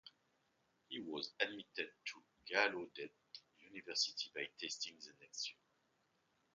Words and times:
He 0.87 0.99
was 0.99 1.31
admitted 1.39 1.65
to 1.75 2.21
Gallaudet 2.49 3.11
University 3.71 4.31
by 4.33 4.47
testing 4.59 4.97
the 4.97 5.13
next 5.19 5.51
year. 5.51 5.59